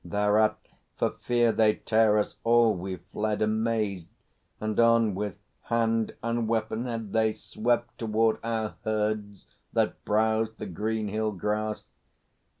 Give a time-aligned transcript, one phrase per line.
[0.03, 0.57] Thereat,
[0.97, 4.07] for fear they tear us, all we fled Amazed;
[4.59, 11.33] and on, with hand unweaponèd They swept toward our herds that browsed the green Hill
[11.33, 11.83] grass.